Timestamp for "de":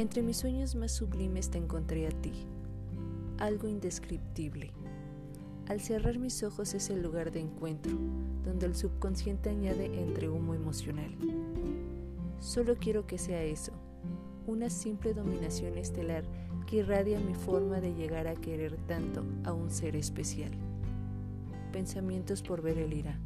7.32-7.40, 17.82-17.92